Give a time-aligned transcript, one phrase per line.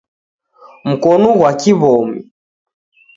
[0.89, 2.19] Mkonu ghwa kiw'omi